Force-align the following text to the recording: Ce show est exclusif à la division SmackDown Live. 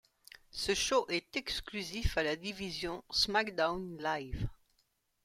Ce 0.49 0.73
show 0.73 1.05
est 1.09 1.35
exclusif 1.37 2.17
à 2.17 2.23
la 2.23 2.35
division 2.35 3.03
SmackDown 3.11 3.99
Live. 4.01 4.47